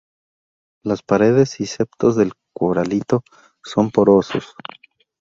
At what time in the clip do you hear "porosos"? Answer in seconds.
3.91-4.55